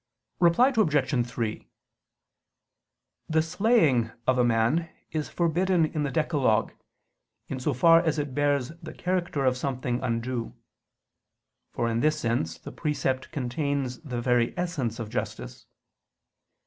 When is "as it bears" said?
8.01-8.69